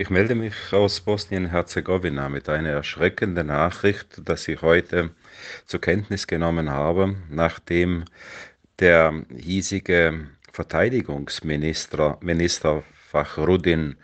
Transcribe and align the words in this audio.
Ich 0.00 0.10
melde 0.10 0.36
mich 0.36 0.54
aus 0.72 1.00
Bosnien-Herzegowina 1.00 2.28
mit 2.28 2.48
einer 2.48 2.68
erschreckenden 2.68 3.48
Nachricht, 3.48 4.20
dass 4.28 4.46
ich 4.46 4.62
heute 4.62 5.10
zur 5.66 5.80
Kenntnis 5.80 6.28
genommen 6.28 6.70
habe, 6.70 7.16
nachdem 7.28 8.04
der 8.78 9.24
hiesige 9.36 10.28
Verteidigungsminister 10.52 12.16
Minister 12.20 12.84
Fachrudin 13.10 13.96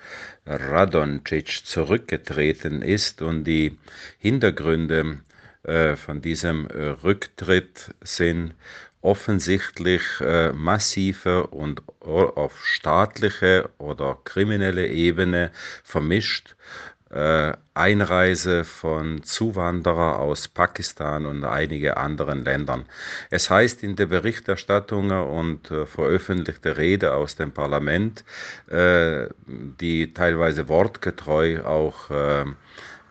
Radoncic 0.46 1.64
zurückgetreten 1.64 2.82
ist 2.82 3.22
und 3.22 3.44
die 3.44 3.78
Hintergründe 4.18 5.20
äh, 5.64 5.96
von 5.96 6.20
diesem 6.20 6.66
Rücktritt 6.66 7.94
sind 8.02 8.54
offensichtlich 9.04 10.02
äh, 10.20 10.52
massive 10.52 11.46
und 11.48 11.82
auf 12.00 12.64
staatliche 12.64 13.68
oder 13.78 14.18
kriminelle 14.24 14.88
Ebene 14.88 15.50
vermischt 15.82 16.56
äh, 17.10 17.52
Einreise 17.74 18.64
von 18.64 19.22
Zuwanderer 19.22 20.18
aus 20.18 20.48
Pakistan 20.48 21.26
und 21.26 21.44
einige 21.44 21.96
anderen 21.96 22.44
Ländern. 22.44 22.86
Es 23.30 23.50
heißt 23.50 23.82
in 23.82 23.94
der 23.94 24.06
Berichterstattung 24.06 25.10
und 25.10 25.70
äh, 25.70 25.86
veröffentlichte 25.86 26.76
Rede 26.76 27.14
aus 27.14 27.36
dem 27.36 27.52
Parlament, 27.52 28.24
äh, 28.68 29.26
die 29.46 30.12
teilweise 30.14 30.66
wortgetreu 30.68 31.62
auch 31.64 32.10
äh, 32.10 32.44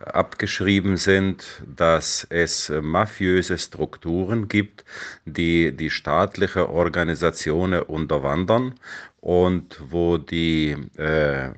abgeschrieben 0.08 0.98
sind, 0.98 1.64
dass 1.66 2.28
es 2.30 2.70
mafiöse 2.70 3.58
Strukturen 3.58 4.48
gibt, 4.48 4.86
die 5.26 5.76
die 5.76 5.90
staatliche 5.90 6.70
Organisationen 6.70 7.82
unterwandern 7.82 8.76
und 9.22 9.82
wo 9.90 10.18
die 10.18 10.76
äh, 10.98 11.52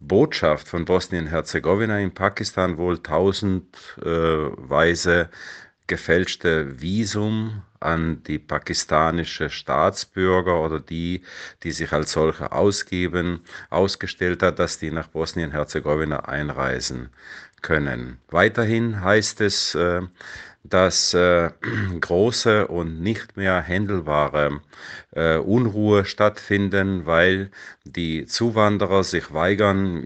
Botschaft 0.00 0.68
von 0.68 0.84
Bosnien-Herzegowina 0.84 1.98
in 1.98 2.14
Pakistan 2.14 2.78
wohl 2.78 3.02
tausendweise 3.02 5.20
äh, 5.22 5.26
gefälschte 5.88 6.80
Visum 6.80 7.62
an 7.80 8.22
die 8.24 8.38
pakistanische 8.38 9.50
Staatsbürger 9.50 10.62
oder 10.62 10.80
die, 10.80 11.22
die 11.62 11.72
sich 11.72 11.92
als 11.92 12.12
solche 12.12 12.52
ausgeben, 12.52 13.40
ausgestellt 13.70 14.42
hat, 14.42 14.58
dass 14.58 14.78
die 14.78 14.90
nach 14.90 15.08
Bosnien-Herzegowina 15.08 16.20
einreisen 16.20 17.10
können. 17.62 18.18
Weiterhin 18.28 19.02
heißt 19.02 19.40
es, 19.40 19.74
äh, 19.74 20.02
dass 20.64 21.14
äh, 21.14 21.50
große 22.00 22.68
und 22.68 23.00
nicht 23.00 23.36
mehr 23.36 23.60
händelbare 23.60 24.60
äh, 25.12 25.36
Unruhe 25.38 26.04
stattfinden, 26.04 27.06
weil 27.06 27.50
die 27.84 28.26
Zuwanderer 28.26 29.04
sich 29.04 29.32
weigern, 29.32 30.04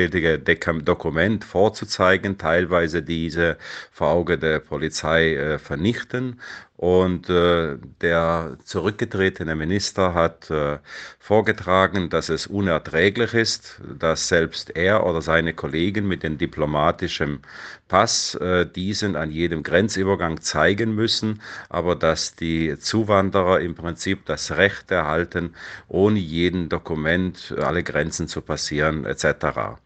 jedwede 0.00 0.38
Dokument 0.84 1.44
vorzuzeigen, 1.44 2.38
teilweise 2.38 3.02
diese 3.02 3.56
vor 3.90 4.08
Auge 4.08 4.38
der 4.38 4.58
Polizei 4.60 5.34
äh, 5.34 5.58
vernichten 5.58 6.40
und 6.82 7.30
äh, 7.30 7.78
der 8.00 8.56
zurückgetretene 8.64 9.54
Minister 9.54 10.14
hat 10.14 10.50
äh, 10.50 10.80
vorgetragen, 11.20 12.10
dass 12.10 12.28
es 12.28 12.48
unerträglich 12.48 13.34
ist, 13.34 13.80
dass 14.00 14.26
selbst 14.26 14.74
er 14.74 15.06
oder 15.06 15.22
seine 15.22 15.54
Kollegen 15.54 16.08
mit 16.08 16.24
dem 16.24 16.38
diplomatischen 16.38 17.42
Pass 17.86 18.34
äh, 18.34 18.66
diesen 18.66 19.14
an 19.14 19.30
jedem 19.30 19.62
Grenzübergang 19.62 20.40
zeigen 20.40 20.92
müssen, 20.96 21.40
aber 21.68 21.94
dass 21.94 22.34
die 22.34 22.76
Zuwanderer 22.76 23.60
im 23.60 23.76
Prinzip 23.76 24.26
das 24.26 24.50
Recht 24.50 24.90
erhalten, 24.90 25.54
ohne 25.86 26.18
jeden 26.18 26.68
Dokument 26.68 27.54
alle 27.62 27.84
Grenzen 27.84 28.26
zu 28.26 28.40
passieren 28.40 29.04
etc. 29.04 29.78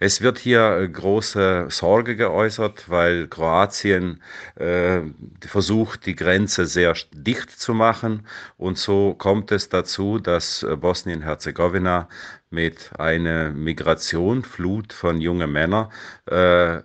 Es 0.00 0.20
wird 0.20 0.38
hier 0.38 0.88
große 0.88 1.66
Sorge 1.70 2.14
geäußert, 2.16 2.88
weil 2.88 3.26
Kroatien 3.26 4.22
äh, 4.54 5.00
versucht, 5.40 6.06
die 6.06 6.14
Grenze 6.14 6.66
sehr 6.66 6.94
dicht 7.12 7.50
zu 7.50 7.74
machen. 7.74 8.26
Und 8.56 8.78
so 8.78 9.14
kommt 9.14 9.50
es 9.50 9.68
dazu, 9.68 10.18
dass 10.18 10.64
Bosnien-Herzegowina 10.80 12.08
mit 12.50 12.90
einer 12.98 13.50
Migrationflut 13.50 14.92
von 14.92 15.20
jungen 15.20 15.50
Männern 15.50 15.90
äh, 16.26 16.80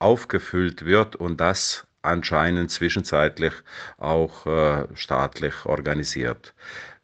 aufgefüllt 0.00 0.84
wird 0.84 1.16
und 1.16 1.40
das 1.40 1.86
anscheinend 2.02 2.70
zwischenzeitlich 2.70 3.52
auch 3.98 4.46
äh, 4.46 4.86
staatlich 4.94 5.64
organisiert. 5.64 6.54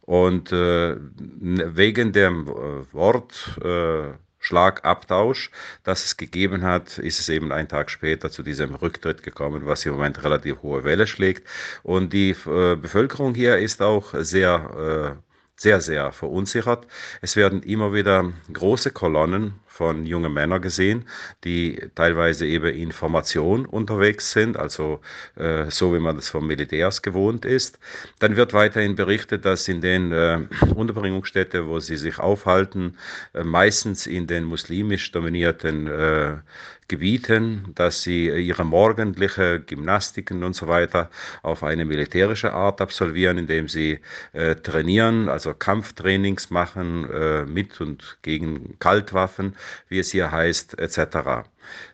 Und 0.01 0.53
äh, 0.53 0.97
wegen 0.99 2.13
dem 2.13 2.49
äh, 2.49 2.93
Wort 2.93 3.59
äh, 3.63 4.13
Schlagabtausch, 4.45 5.51
das 5.85 6.05
es 6.05 6.17
gegeben 6.19 6.63
hat, 6.65 6.99
ist 6.99 7.19
es 7.19 7.29
eben 7.31 7.51
einen 7.51 7.67
Tag 7.69 7.91
später 7.91 8.31
zu 8.31 8.43
diesem 8.43 8.75
Rücktritt 8.75 9.23
gekommen, 9.23 9.65
was 9.65 9.87
im 9.87 9.95
Moment 9.95 10.23
relativ 10.23 10.63
hohe 10.63 10.85
Welle 10.85 11.07
schlägt. 11.07 11.49
Und 11.83 12.13
die 12.13 12.31
äh, 12.31 12.77
Bevölkerung 12.77 13.35
hier 13.35 13.57
ist 13.59 13.81
auch 13.81 14.13
sehr, 14.15 15.17
äh, 15.17 15.31
sehr, 15.57 15.81
sehr 15.81 16.13
verunsichert. 16.13 16.87
Es 17.23 17.37
werden 17.37 17.63
immer 17.63 17.95
wieder 17.95 18.33
große 18.53 18.91
Kolonnen 18.91 19.55
von 19.75 20.07
jungen 20.07 20.33
Männern 20.33 20.63
gesehen, 20.63 21.05
die 21.43 21.81
teilweise 21.97 22.47
eben 22.47 22.73
Information 22.73 23.67
unterwegs 23.67 24.31
sind, 24.31 24.57
also 24.57 25.01
äh, 25.35 25.69
so 25.69 25.93
wie 25.93 25.99
man 25.99 26.15
das 26.17 26.29
vom 26.29 26.47
Militärs 26.47 27.03
gewohnt 27.03 27.45
ist. 27.45 27.81
Dann 28.21 28.37
wird 28.37 28.53
weiterhin 28.53 28.95
berichtet, 28.95 29.45
dass 29.45 29.67
in 29.67 29.81
den 29.81 30.13
äh, 30.13 30.39
Unterbringungsstätten, 30.77 31.67
wo 31.67 31.81
sie 31.81 31.97
sich 31.97 32.21
aufhalten, 32.21 32.97
äh, 33.35 33.43
meistens 33.43 34.07
in 34.07 34.29
den 34.29 34.45
muslimisch 34.45 35.11
dominierten 35.11 35.89
äh, 35.89 36.37
Gebieten, 36.89 37.73
dass 37.75 38.03
sie 38.03 38.27
ihre 38.29 38.65
morgendliche 38.65 39.61
Gymnastiken 39.61 40.45
und 40.45 40.55
so 40.55 40.69
weiter 40.69 41.09
auf 41.43 41.63
eine 41.63 41.87
militärische 41.87 42.53
Art 42.53 42.83
absolvieren, 42.83 43.39
indem 43.39 43.69
sie 43.69 44.01
äh, 44.35 44.55
trainieren, 44.57 45.31
also 45.31 45.55
Kampftrainings 45.55 46.51
machen 46.51 47.11
äh, 47.11 47.45
mit 47.47 47.81
und 47.81 48.19
gegen 48.21 48.79
Kaltwaffen, 48.81 49.57
wie 49.89 49.99
es 49.99 50.11
hier 50.11 50.31
heißt, 50.31 50.79
etc. 50.79 51.45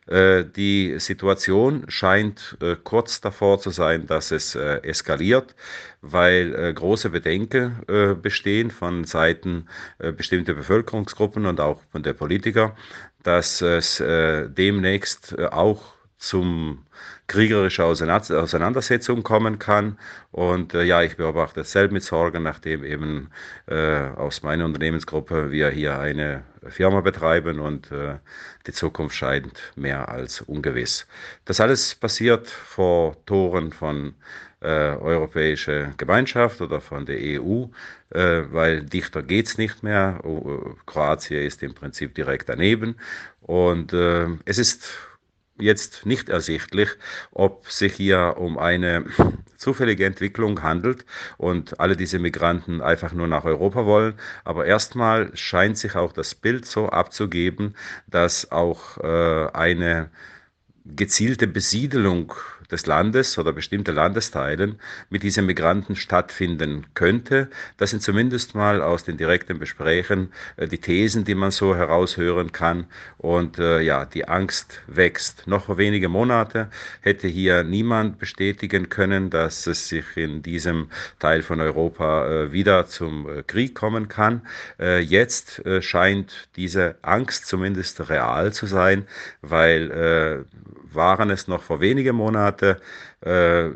Äh, 0.06 0.44
die 0.44 0.98
Situation 0.98 1.84
scheint 1.88 2.56
äh, 2.60 2.76
kurz 2.82 3.20
davor 3.20 3.60
zu 3.60 3.70
sein, 3.70 4.06
dass 4.06 4.32
es 4.32 4.54
äh, 4.54 4.78
eskaliert, 4.82 5.54
weil 6.02 6.72
große 6.74 7.10
Bedenken 7.10 7.82
bestehen 8.22 8.70
von 8.70 9.04
Seiten 9.04 9.68
bestimmter 10.16 10.54
Bevölkerungsgruppen 10.54 11.44
und 11.44 11.60
auch 11.60 11.82
von 11.92 12.02
der 12.02 12.14
Politiker, 12.14 12.74
dass 13.22 13.60
es 13.60 13.98
demnächst 13.98 15.38
auch 15.38 15.92
zum 16.20 16.84
kriegerische 17.28 17.84
Auseinandersetzung 17.84 19.22
kommen 19.22 19.58
kann. 19.58 19.98
Und 20.32 20.74
äh, 20.74 20.82
ja, 20.84 21.02
ich 21.02 21.16
beobachte 21.16 21.62
es 21.62 21.72
selbst 21.72 21.92
mit 21.92 22.02
Sorgen, 22.02 22.42
nachdem 22.42 22.84
eben 22.84 23.30
äh, 23.66 24.08
aus 24.16 24.42
meiner 24.42 24.66
Unternehmensgruppe 24.66 25.50
wir 25.50 25.70
hier 25.70 25.98
eine 25.98 26.44
Firma 26.68 27.00
betreiben 27.00 27.58
und 27.58 27.90
äh, 27.90 28.18
die 28.66 28.72
Zukunft 28.72 29.16
scheint 29.16 29.72
mehr 29.76 30.10
als 30.10 30.42
ungewiss. 30.42 31.06
Das 31.46 31.58
alles 31.58 31.94
passiert 31.94 32.48
vor 32.48 33.16
Toren 33.24 33.72
von 33.72 34.14
äh, 34.60 34.66
Europäische 34.66 35.94
Gemeinschaft 35.96 36.60
oder 36.60 36.82
von 36.82 37.06
der 37.06 37.16
EU, 37.40 37.64
äh, 38.10 38.42
weil 38.50 38.82
dichter 38.82 39.22
geht 39.22 39.46
es 39.46 39.56
nicht 39.56 39.82
mehr. 39.82 40.20
Kroatien 40.84 41.46
ist 41.46 41.62
im 41.62 41.74
Prinzip 41.74 42.14
direkt 42.14 42.50
daneben. 42.50 42.96
Und 43.40 43.94
äh, 43.94 44.26
es 44.44 44.58
ist 44.58 44.92
jetzt 45.60 46.06
nicht 46.06 46.28
ersichtlich, 46.28 46.90
ob 47.32 47.68
sich 47.70 47.94
hier 47.94 48.34
um 48.38 48.58
eine 48.58 49.04
zufällige 49.56 50.06
Entwicklung 50.06 50.62
handelt 50.62 51.04
und 51.36 51.78
alle 51.80 51.96
diese 51.96 52.18
Migranten 52.18 52.80
einfach 52.80 53.12
nur 53.12 53.28
nach 53.28 53.44
Europa 53.44 53.86
wollen. 53.86 54.14
Aber 54.44 54.66
erstmal 54.66 55.36
scheint 55.36 55.78
sich 55.78 55.94
auch 55.96 56.12
das 56.12 56.34
Bild 56.34 56.66
so 56.66 56.88
abzugeben, 56.88 57.76
dass 58.06 58.50
auch 58.52 58.98
äh, 58.98 59.48
eine 59.52 60.10
gezielte 60.84 61.46
Besiedelung 61.46 62.34
des 62.70 62.86
Landes 62.86 63.38
oder 63.38 63.52
bestimmte 63.52 63.92
Landesteilen 63.92 64.78
mit 65.10 65.22
diesen 65.22 65.46
Migranten 65.46 65.96
stattfinden 65.96 66.86
könnte. 66.94 67.50
Das 67.76 67.90
sind 67.90 68.02
zumindest 68.02 68.54
mal 68.54 68.82
aus 68.82 69.04
den 69.04 69.16
direkten 69.16 69.58
Gesprächen 69.58 70.32
äh, 70.56 70.66
die 70.68 70.78
Thesen, 70.78 71.24
die 71.24 71.34
man 71.34 71.50
so 71.50 71.74
heraushören 71.74 72.52
kann. 72.52 72.86
Und 73.18 73.58
äh, 73.58 73.80
ja, 73.80 74.04
die 74.04 74.26
Angst 74.28 74.80
wächst. 74.86 75.46
Noch 75.46 75.66
vor 75.66 75.78
wenige 75.78 76.08
Monate 76.08 76.70
hätte 77.00 77.28
hier 77.28 77.64
niemand 77.64 78.18
bestätigen 78.18 78.88
können, 78.88 79.30
dass 79.30 79.66
es 79.66 79.88
sich 79.88 80.16
in 80.16 80.42
diesem 80.42 80.88
Teil 81.18 81.42
von 81.42 81.60
Europa 81.60 82.26
äh, 82.26 82.52
wieder 82.52 82.86
zum 82.86 83.28
äh, 83.28 83.42
Krieg 83.42 83.74
kommen 83.74 84.08
kann. 84.08 84.42
Äh, 84.78 85.00
jetzt 85.00 85.64
äh, 85.66 85.82
scheint 85.82 86.48
diese 86.56 86.96
Angst 87.02 87.46
zumindest 87.46 88.08
real 88.08 88.52
zu 88.52 88.66
sein, 88.66 89.06
weil 89.42 90.44
waren 90.92 91.30
es 91.30 91.48
noch 91.48 91.62
vor 91.62 91.80
wenigen 91.80 92.16
Monaten 92.16 92.59
hatte 92.60 92.80
äh, 93.20 93.70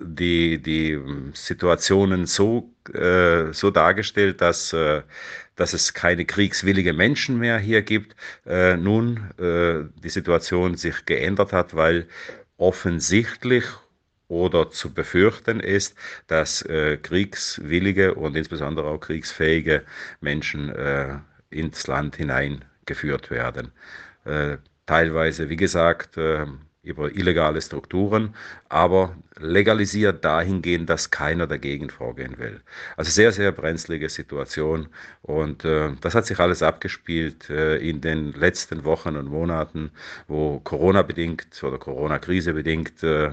die, 0.00 0.60
die 0.60 0.98
Situationen 1.34 2.26
so, 2.26 2.70
äh, 2.92 3.52
so 3.52 3.70
dargestellt, 3.70 4.40
dass, 4.40 4.72
äh, 4.72 5.02
dass 5.54 5.72
es 5.72 5.94
keine 5.94 6.24
kriegswillige 6.24 6.92
Menschen 6.92 7.38
mehr 7.38 7.58
hier 7.58 7.82
gibt. 7.82 8.16
Äh, 8.46 8.76
nun 8.76 9.30
äh, 9.38 9.84
die 10.02 10.08
Situation 10.08 10.76
sich 10.76 11.06
geändert 11.06 11.52
hat, 11.52 11.74
weil 11.74 12.08
offensichtlich 12.58 13.64
oder 14.28 14.70
zu 14.70 14.92
befürchten 14.92 15.60
ist, 15.60 15.96
dass 16.26 16.62
äh, 16.62 16.96
kriegswillige 16.96 18.14
und 18.14 18.36
insbesondere 18.36 18.88
auch 18.88 18.98
kriegsfähige 18.98 19.84
Menschen 20.20 20.70
äh, 20.70 21.18
ins 21.50 21.86
Land 21.86 22.16
hineingeführt 22.16 23.30
werden. 23.30 23.70
Teilweise, 24.86 25.48
wie 25.48 25.56
gesagt, 25.56 26.16
äh, 26.16 26.46
über 26.86 27.10
illegale 27.12 27.60
Strukturen, 27.60 28.34
aber 28.68 29.16
legalisiert 29.38 30.24
dahingehend, 30.24 30.88
dass 30.88 31.10
keiner 31.10 31.46
dagegen 31.46 31.90
vorgehen 31.90 32.38
will. 32.38 32.60
Also 32.96 33.10
sehr, 33.10 33.32
sehr 33.32 33.52
brenzlige 33.52 34.08
Situation 34.08 34.88
und 35.22 35.64
äh, 35.64 35.90
das 36.00 36.14
hat 36.14 36.26
sich 36.26 36.38
alles 36.38 36.62
abgespielt 36.62 37.50
äh, 37.50 37.76
in 37.78 38.00
den 38.00 38.32
letzten 38.32 38.84
Wochen 38.84 39.16
und 39.16 39.26
Monaten, 39.26 39.90
wo 40.28 40.60
Corona 40.60 41.02
bedingt 41.02 41.62
oder 41.62 41.78
Corona-Krise 41.78 42.54
bedingt 42.54 43.02
äh, 43.02 43.32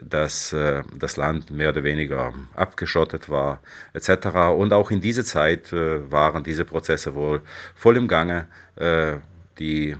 dass 0.00 0.52
äh, 0.52 0.82
das 0.96 1.16
Land 1.16 1.50
mehr 1.50 1.70
oder 1.70 1.84
weniger 1.84 2.32
abgeschottet 2.54 3.28
war 3.28 3.60
etc. 3.92 4.26
Und 4.56 4.72
auch 4.72 4.90
in 4.90 5.00
dieser 5.00 5.24
Zeit 5.24 5.72
äh, 5.72 6.10
waren 6.10 6.44
diese 6.44 6.64
Prozesse 6.64 7.14
wohl 7.14 7.42
voll 7.74 7.96
im 7.96 8.08
Gange. 8.08 8.46
Äh, 8.76 9.16
die 9.58 9.96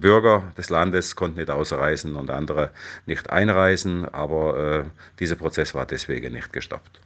Bürger 0.00 0.52
des 0.56 0.70
Landes 0.70 1.16
konnten 1.16 1.38
nicht 1.38 1.50
ausreisen 1.50 2.16
und 2.16 2.30
andere 2.30 2.70
nicht 3.06 3.30
einreisen, 3.30 4.08
aber 4.08 4.84
äh, 4.84 4.84
dieser 5.18 5.36
Prozess 5.36 5.74
war 5.74 5.86
deswegen 5.86 6.32
nicht 6.32 6.52
gestoppt. 6.52 7.00